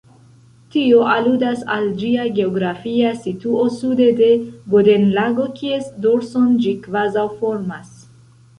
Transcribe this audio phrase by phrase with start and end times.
[0.75, 4.31] Tio aludas al ĝia geografia situo sude de
[4.73, 7.97] Bodenlago, kies dorson ĝi kvazaŭ formas.